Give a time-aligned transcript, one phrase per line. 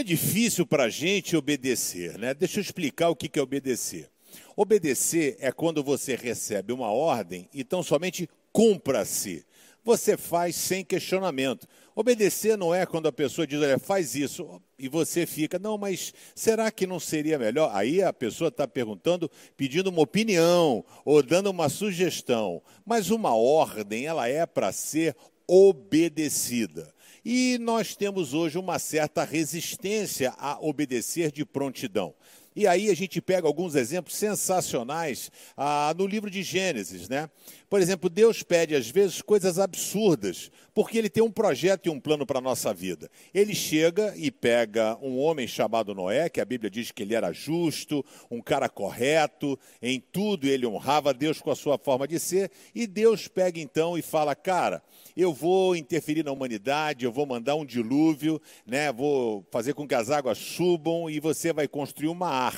[0.00, 2.32] É difícil para a gente obedecer, né?
[2.32, 4.08] Deixa eu explicar o que é obedecer.
[4.56, 9.44] Obedecer é quando você recebe uma ordem e tão somente cumpra-se.
[9.84, 11.68] Você faz sem questionamento.
[11.94, 16.14] Obedecer não é quando a pessoa diz, olha, faz isso, e você fica, não, mas
[16.34, 17.70] será que não seria melhor?
[17.74, 22.62] Aí a pessoa está perguntando, pedindo uma opinião ou dando uma sugestão.
[22.86, 25.14] Mas uma ordem, ela é para ser
[25.46, 26.90] obedecida.
[27.24, 32.14] E nós temos hoje uma certa resistência a obedecer de prontidão.
[32.54, 37.30] E aí a gente pega alguns exemplos sensacionais ah, no livro de Gênesis, né?
[37.68, 42.00] Por exemplo, Deus pede às vezes coisas absurdas, porque ele tem um projeto e um
[42.00, 43.08] plano para a nossa vida.
[43.32, 47.32] Ele chega e pega um homem chamado Noé, que a Bíblia diz que ele era
[47.32, 52.50] justo, um cara correto, em tudo ele honrava Deus com a sua forma de ser,
[52.74, 54.82] e Deus pega então e fala: "Cara,
[55.16, 58.92] eu vou interferir na humanidade, eu vou mandar um dilúvio, né?
[58.92, 62.49] Vou fazer com que as águas subam e você vai construir uma arca."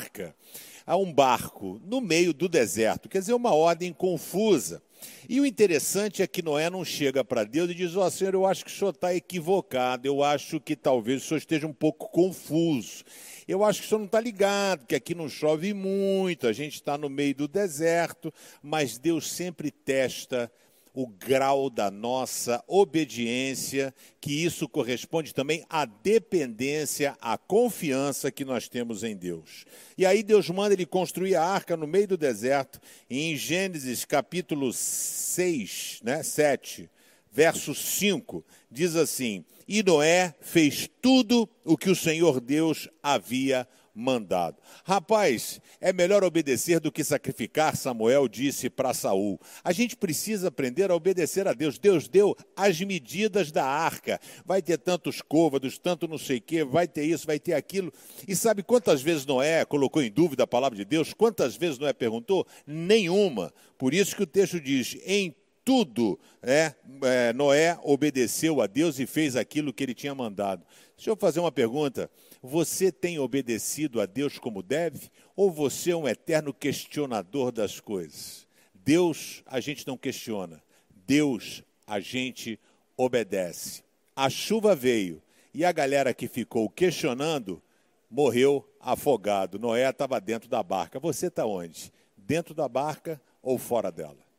[0.86, 3.08] A um barco no meio do deserto.
[3.08, 4.82] Quer dizer, uma ordem confusa.
[5.28, 8.34] E o interessante é que Noé não chega para Deus e diz: Ó oh, Senhor,
[8.34, 11.72] eu acho que o senhor está equivocado, eu acho que talvez o senhor esteja um
[11.72, 13.04] pouco confuso.
[13.46, 16.74] Eu acho que o senhor não está ligado, que aqui não chove muito, a gente
[16.74, 18.32] está no meio do deserto,
[18.62, 20.50] mas Deus sempre testa
[20.94, 28.68] o grau da nossa obediência, que isso corresponde também à dependência, à confiança que nós
[28.68, 29.64] temos em Deus.
[29.96, 34.72] E aí Deus manda ele construir a arca no meio do deserto, em Gênesis capítulo
[34.72, 36.90] 6, né, 7,
[37.30, 44.56] verso 5, diz assim: E Noé fez tudo o que o Senhor Deus havia mandado.
[44.84, 49.38] Rapaz, é melhor obedecer do que sacrificar, Samuel disse para Saul.
[49.62, 51.78] A gente precisa aprender a obedecer a Deus.
[51.78, 54.20] Deus deu as medidas da arca.
[54.44, 57.92] Vai ter tantos côvados, tanto não sei o quê, vai ter isso, vai ter aquilo.
[58.26, 61.12] E sabe quantas vezes Noé colocou em dúvida a palavra de Deus?
[61.12, 62.46] Quantas vezes Noé perguntou?
[62.66, 63.52] Nenhuma.
[63.76, 65.34] Por isso que o texto diz: em
[65.64, 70.64] tudo, é, é, Noé obedeceu a Deus e fez aquilo que ele tinha mandado.
[70.96, 72.10] Deixa eu fazer uma pergunta.
[72.42, 75.10] Você tem obedecido a Deus como deve?
[75.36, 78.46] Ou você é um eterno questionador das coisas?
[78.74, 80.62] Deus a gente não questiona,
[81.06, 82.58] Deus a gente
[82.96, 83.84] obedece.
[84.14, 85.22] A chuva veio
[85.54, 87.62] e a galera que ficou questionando
[88.10, 89.58] morreu afogado.
[89.58, 90.98] Noé estava dentro da barca.
[90.98, 91.92] Você está onde?
[92.16, 94.31] Dentro da barca ou fora dela?